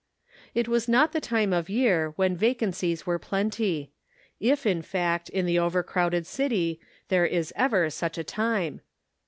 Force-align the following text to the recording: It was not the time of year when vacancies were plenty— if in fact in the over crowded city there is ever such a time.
It 0.55 0.67
was 0.67 0.87
not 0.89 1.11
the 1.11 1.21
time 1.21 1.53
of 1.53 1.69
year 1.69 2.13
when 2.15 2.35
vacancies 2.35 3.05
were 3.05 3.19
plenty— 3.19 3.91
if 4.53 4.65
in 4.65 4.81
fact 4.81 5.29
in 5.29 5.45
the 5.45 5.59
over 5.59 5.83
crowded 5.83 6.25
city 6.25 6.79
there 7.09 7.27
is 7.27 7.53
ever 7.55 7.87
such 7.91 8.17
a 8.17 8.23
time. 8.23 8.81